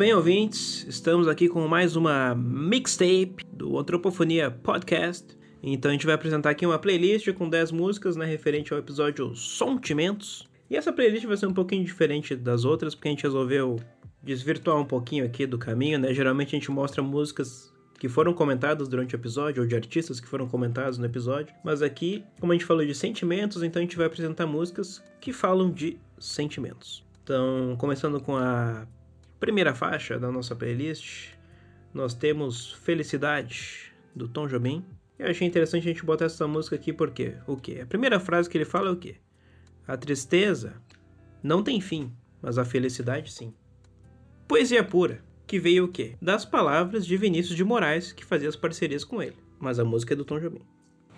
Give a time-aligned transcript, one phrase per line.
[0.00, 0.86] bem, ouvintes?
[0.88, 5.36] Estamos aqui com mais uma mixtape do Antropofonia Podcast.
[5.62, 9.36] Então a gente vai apresentar aqui uma playlist com 10 músicas, né, referente ao episódio
[9.36, 10.48] Sentimentos.
[10.70, 13.76] E essa playlist vai ser um pouquinho diferente das outras, porque a gente resolveu
[14.22, 16.14] desvirtuar um pouquinho aqui do caminho, né?
[16.14, 20.26] Geralmente a gente mostra músicas que foram comentadas durante o episódio, ou de artistas que
[20.26, 21.54] foram comentados no episódio.
[21.62, 25.30] Mas aqui, como a gente falou de sentimentos, então a gente vai apresentar músicas que
[25.30, 27.04] falam de sentimentos.
[27.22, 28.86] Então, começando com a
[29.40, 31.30] primeira faixa da nossa playlist,
[31.94, 34.84] nós temos Felicidade, do Tom Jobim.
[35.18, 37.80] Eu achei interessante a gente botar essa música aqui porque o quê?
[37.82, 39.16] A primeira frase que ele fala é o quê?
[39.86, 40.74] A tristeza
[41.42, 43.54] não tem fim, mas a felicidade sim.
[44.46, 46.16] Poesia pura, que veio o quê?
[46.20, 49.36] Das palavras de Vinícius de Moraes, que fazia as parcerias com ele.
[49.58, 50.62] Mas a música é do Tom Jobim.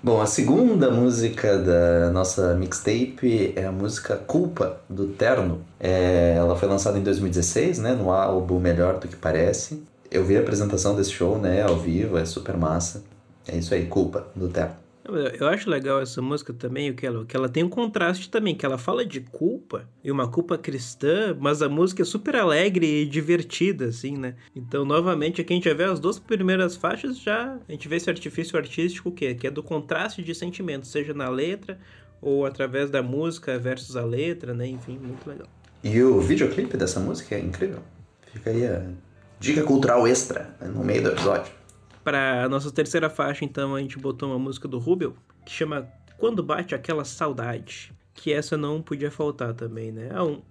[0.05, 5.61] Bom, a segunda música da nossa mixtape é a música Culpa, do Terno.
[5.79, 9.85] É, ela foi lançada em 2016, né, no álbum Melhor do que Parece.
[10.11, 13.05] Eu vi a apresentação desse show, né, ao vivo, é super massa.
[13.47, 14.82] É isso aí, Culpa, do Terno.
[15.05, 18.65] Eu acho legal essa música também, que ela, que ela tem um contraste também, que
[18.65, 23.07] ela fala de culpa, e uma culpa cristã, mas a música é super alegre e
[23.07, 24.37] divertida, assim, né?
[24.55, 27.97] Então, novamente, aqui a gente já vê as duas primeiras faixas, já a gente vê
[27.97, 31.79] esse artifício artístico que é, que é do contraste de sentimentos, seja na letra
[32.21, 34.69] ou através da música versus a letra, né?
[34.69, 35.49] Enfim, muito legal.
[35.83, 37.81] E o videoclipe dessa música é incrível.
[38.33, 38.85] Fica aí a
[39.41, 41.53] dica cultural extra né, no meio do episódio.
[42.05, 45.15] Para nossa terceira faixa, então, a gente botou uma música do Rubel,
[45.45, 47.93] que chama Quando Bate Aquela Saudade.
[48.15, 50.11] Que essa não podia faltar também, né?
[50.13, 50.43] Ah, um,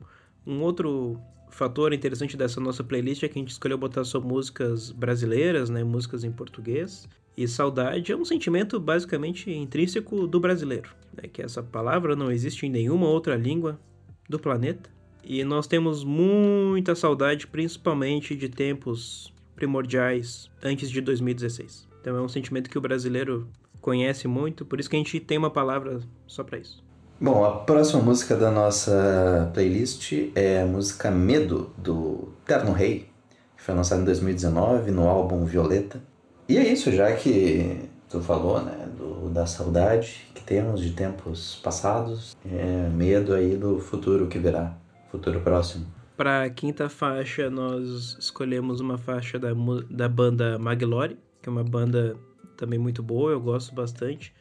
[0.46, 4.92] um outro fator interessante dessa nossa playlist é que a gente escolheu botar só músicas
[4.92, 5.84] brasileiras, né?
[5.84, 7.08] Músicas em português.
[7.36, 11.30] E saudade é um sentimento basicamente intrínseco do brasileiro, né?
[11.32, 13.80] que essa palavra não existe em nenhuma outra língua
[14.28, 14.90] do planeta.
[15.24, 21.88] E nós temos muita saudade, principalmente de tempos primordiais antes de 2016.
[22.02, 23.48] Então é um sentimento que o brasileiro
[23.80, 26.84] conhece muito, por isso que a gente tem uma palavra só para isso.
[27.20, 33.08] Bom, a próxima música da nossa playlist é a música Medo, do Terno Rei,
[33.56, 36.02] que foi lançada em 2019 no álbum Violeta.
[36.50, 41.60] E é isso, já que tu falou, né, do, da saudade que temos de tempos
[41.64, 44.76] passados, é medo aí do futuro que virá,
[45.12, 45.86] futuro próximo.
[46.22, 49.50] Para a quinta faixa, nós escolhemos uma faixa da,
[49.90, 52.16] da banda Maglore, que é uma banda
[52.56, 54.32] também muito boa, eu gosto bastante.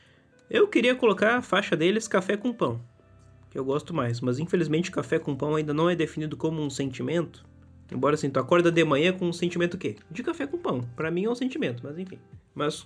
[0.51, 2.83] Eu queria colocar a faixa deles Café com Pão,
[3.49, 6.69] que eu gosto mais, mas infelizmente Café com Pão ainda não é definido como um
[6.69, 7.47] sentimento.
[7.91, 9.97] Embora assim, tu acorda de manhã com um sentimento o quê?
[10.11, 10.83] De café com pão.
[10.95, 12.19] Para mim é um sentimento, mas enfim.
[12.55, 12.85] Mas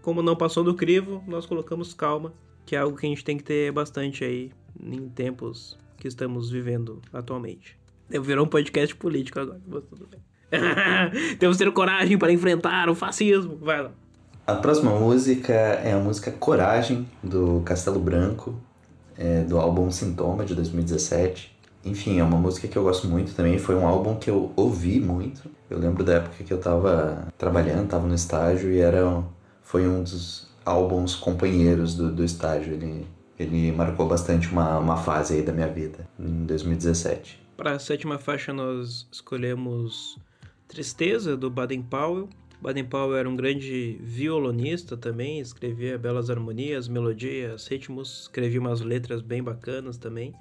[0.00, 2.34] como não passou do crivo, nós colocamos calma,
[2.66, 4.50] que é algo que a gente tem que ter bastante aí
[4.82, 7.80] em tempos que estamos vivendo atualmente.
[8.20, 10.20] Virou um podcast político agora, mas tudo bem.
[11.38, 13.56] Temos ter coragem para enfrentar o fascismo.
[13.60, 13.90] Vai lá.
[14.46, 18.54] A próxima música é a música Coragem, do Castelo Branco,
[19.16, 21.56] é, do álbum Sintoma, de 2017.
[21.84, 23.58] Enfim, é uma música que eu gosto muito também.
[23.58, 25.42] Foi um álbum que eu ouvi muito.
[25.70, 29.22] Eu lembro da época que eu tava trabalhando, tava no estágio e era,
[29.62, 32.74] foi um dos álbuns companheiros do, do estágio.
[32.74, 33.06] Ele,
[33.38, 37.41] ele marcou bastante uma, uma fase aí da minha vida, em 2017.
[37.62, 40.18] Para a sétima faixa, nós escolhemos
[40.66, 42.28] Tristeza, do Baden Powell.
[42.60, 49.22] Baden Powell era um grande violonista também, escrevia belas harmonias, melodias, ritmos, escrevia umas letras
[49.22, 50.34] bem bacanas também.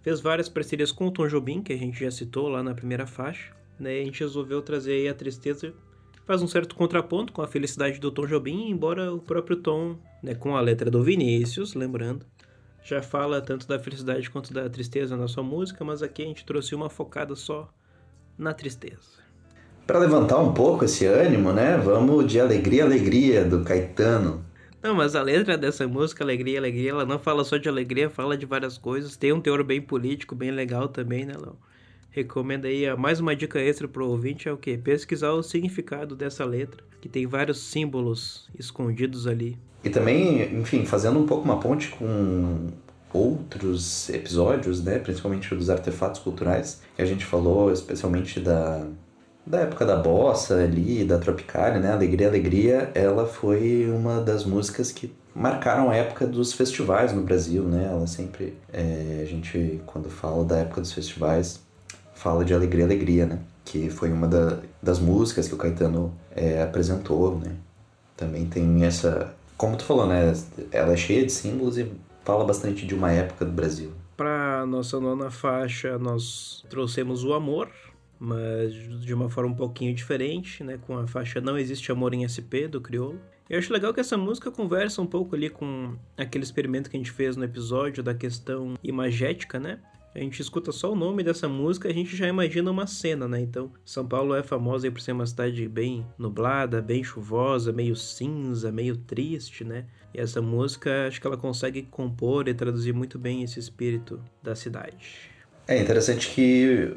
[0.00, 3.06] Fez várias parcerias com o Tom Jobim, que a gente já citou lá na primeira
[3.06, 3.54] faixa.
[3.78, 4.00] Né?
[4.00, 5.74] A gente resolveu trazer aí a tristeza,
[6.24, 10.34] faz um certo contraponto com a felicidade do Tom Jobim, embora o próprio Tom, né,
[10.34, 12.24] com a letra do Vinícius, lembrando,
[12.84, 16.44] já fala tanto da felicidade quanto da tristeza na sua música, mas aqui a gente
[16.44, 17.72] trouxe uma focada só
[18.36, 19.24] na tristeza.
[19.86, 21.78] Para levantar um pouco esse ânimo, né?
[21.78, 24.44] Vamos de Alegria, Alegria, do Caetano.
[24.82, 28.36] Não, mas a letra dessa música, Alegria, Alegria, ela não fala só de alegria, fala
[28.36, 29.16] de várias coisas.
[29.16, 31.56] Tem um teor bem político, bem legal também, né, Léo?
[32.10, 34.78] Recomendo aí, mais uma dica extra pro ouvinte é o quê?
[34.78, 39.58] Pesquisar o significado dessa letra, que tem vários símbolos escondidos ali.
[39.84, 42.68] E também, enfim, fazendo um pouco uma ponte com
[43.12, 48.84] outros episódios, né, principalmente dos artefatos culturais, que a gente falou especialmente da,
[49.46, 54.90] da época da bossa ali, da tropicália, né, Alegria, Alegria, ela foi uma das músicas
[54.90, 60.10] que marcaram a época dos festivais no Brasil, né, ela sempre, é, a gente, quando
[60.10, 61.60] fala da época dos festivais,
[62.14, 66.62] fala de Alegria, Alegria, né, que foi uma da, das músicas que o Caetano é,
[66.62, 67.52] apresentou, né,
[68.16, 70.32] também tem essa como tu falou, né?
[70.70, 71.90] Ela é cheia de símbolos e
[72.24, 73.92] fala bastante de uma época do Brasil.
[74.16, 77.70] Para nossa nona faixa, nós trouxemos o amor,
[78.18, 80.78] mas de uma forma um pouquinho diferente, né?
[80.86, 83.20] Com a faixa Não Existe Amor em SP, do Criolo.
[83.48, 87.00] Eu acho legal que essa música conversa um pouco ali com aquele experimento que a
[87.00, 89.80] gente fez no episódio da questão imagética, né?
[90.14, 93.40] A gente escuta só o nome dessa música, a gente já imagina uma cena, né?
[93.40, 98.70] Então, São Paulo é famosa por ser uma cidade bem nublada, bem chuvosa, meio cinza,
[98.70, 99.86] meio triste, né?
[100.14, 104.54] E essa música, acho que ela consegue compor e traduzir muito bem esse espírito da
[104.54, 105.32] cidade.
[105.66, 106.96] É interessante que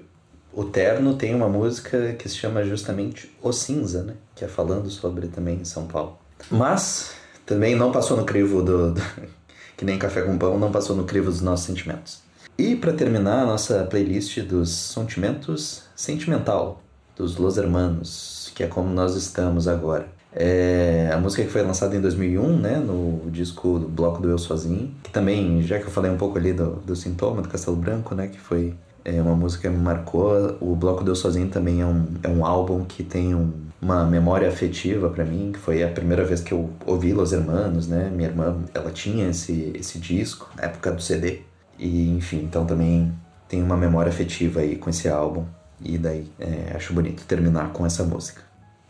[0.53, 4.13] o Terno tem uma música que se chama justamente O Cinza, né?
[4.35, 6.19] Que é falando sobre também São Paulo.
[6.51, 7.15] Mas
[7.47, 9.01] também não passou no crivo do, do
[9.75, 12.26] que nem café com pão, não passou no crivo dos nossos sentimentos.
[12.59, 16.81] E para terminar a nossa playlist dos sentimentos sentimental
[17.15, 20.07] dos Los Hermanos, que é como nós estamos agora.
[20.33, 24.39] É a música que foi lançada em 2001, né, no disco do Bloco do Eu
[24.39, 27.77] Sozinho, que também, já que eu falei um pouco ali do, do Sintoma, do Castelo
[27.77, 28.73] Branco, né, que foi
[29.05, 32.27] é, uma música que me marcou, o Bloco do Eu Sozinho também é um, é
[32.27, 36.41] um álbum que tem um, uma memória afetiva para mim, que foi a primeira vez
[36.41, 40.91] que eu ouvi Los Hermanos, né, minha irmã, ela tinha esse, esse disco, na época
[40.91, 41.41] do CD,
[41.77, 43.13] e, enfim, então também
[43.47, 45.45] tem uma memória afetiva aí com esse álbum.
[45.83, 48.41] E daí é, acho bonito terminar com essa música.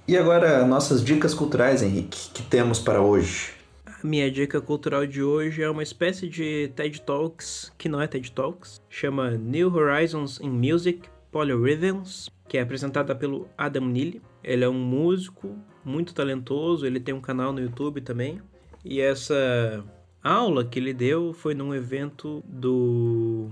[0.08, 3.52] E agora, nossas dicas culturais, Henrique, que temos para hoje?
[3.86, 8.08] A minha dica cultural de hoje é uma espécie de TED Talks, que não é
[8.08, 14.22] TED Talks, chama New Horizons in Music Polyrhythms, que é apresentada pelo Adam Neely.
[14.42, 18.42] Ele é um músico muito talentoso, ele tem um canal no YouTube também.
[18.86, 19.84] E essa
[20.28, 23.50] aula que ele deu foi num evento do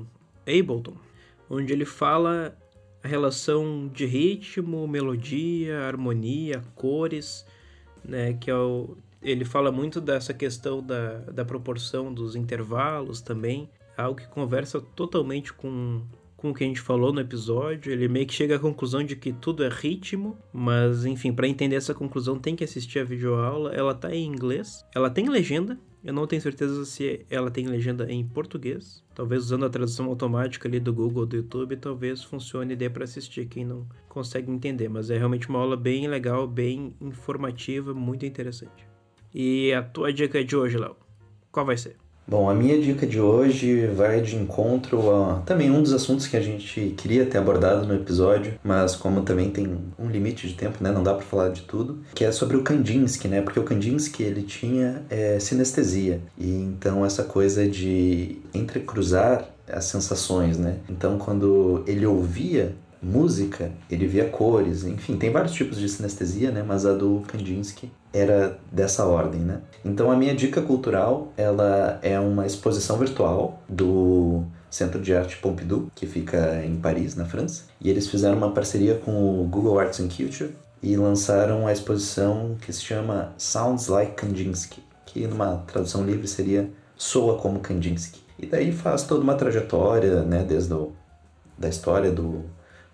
[0.48, 0.96] Ableton,
[1.50, 2.58] onde ele fala
[3.04, 7.46] a relação de ritmo, melodia, harmonia, cores,
[8.04, 13.70] né, que é o, ele fala muito dessa questão da, da proporção dos intervalos também,
[13.98, 16.04] algo que conversa totalmente com,
[16.38, 17.92] com o que a gente falou no episódio.
[17.92, 21.76] Ele meio que chega à conclusão de que tudo é ritmo, mas enfim, para entender
[21.76, 23.74] essa conclusão tem que assistir a videoaula.
[23.74, 28.10] Ela tá em inglês, ela tem legenda, eu não tenho certeza se ela tem legenda
[28.12, 29.04] em português.
[29.16, 33.06] Talvez usando a tradução automática ali do Google, do YouTube, talvez funcione e dê para
[33.06, 34.88] assistir quem não consegue entender.
[34.88, 38.88] Mas é realmente uma aula bem legal, bem informativa, muito interessante.
[39.34, 40.96] E a tua dica de hoje, Léo?
[41.52, 41.98] Qual vai ser?
[42.28, 46.36] Bom, a minha dica de hoje vai de encontro a também um dos assuntos que
[46.36, 50.84] a gente queria ter abordado no episódio, mas como também tem um limite de tempo,
[50.84, 53.42] né, não dá para falar de tudo, que é sobre o Kandinsky, né?
[53.42, 60.58] Porque o Kandinsky ele tinha é, sinestesia e então essa coisa de entrecruzar as sensações,
[60.58, 60.78] né?
[60.90, 62.74] Então quando ele ouvia
[63.06, 66.64] música, ele via cores, enfim, tem vários tipos de sinestesia, né?
[66.68, 69.62] Mas a do Kandinsky era dessa ordem, né?
[69.84, 75.88] Então a minha dica cultural, ela é uma exposição virtual do Centro de Arte Pompidou,
[75.94, 80.00] que fica em Paris, na França, e eles fizeram uma parceria com o Google Arts
[80.00, 86.04] and Culture e lançaram a exposição que se chama Sounds Like Kandinsky, que numa tradução
[86.04, 88.20] livre seria Soa como Kandinsky.
[88.40, 90.92] E daí faz toda uma trajetória, né, desde o,
[91.58, 92.44] da história do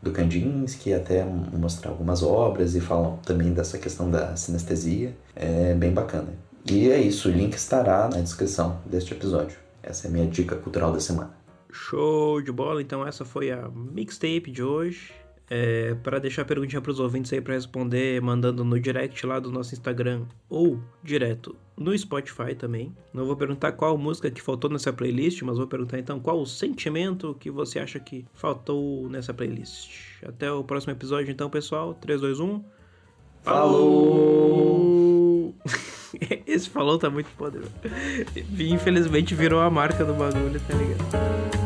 [0.02, 5.16] do Kandinsky, até mostrar algumas obras e falam também dessa questão da sinestesia.
[5.36, 6.34] É bem bacana.
[6.70, 9.58] E é isso, o link estará na descrição deste episódio.
[9.82, 11.32] Essa é a minha dica cultural da semana.
[11.72, 15.14] Show de bola, então essa foi a mixtape de hoje.
[15.54, 19.38] É, para deixar a perguntinha para os ouvintes aí para responder, mandando no direct lá
[19.38, 22.96] do nosso Instagram ou direto no Spotify também.
[23.14, 26.46] Não vou perguntar qual música que faltou nessa playlist, mas vou perguntar então qual o
[26.46, 30.22] sentimento que você acha que faltou nessa playlist.
[30.26, 31.94] Até o próximo episódio, então, pessoal.
[31.96, 32.64] 3, 2, 1.
[33.44, 35.02] Falou!
[36.48, 37.74] Esse falou tá muito poderoso.
[38.58, 41.61] Infelizmente virou a marca do bagulho, tá ligado?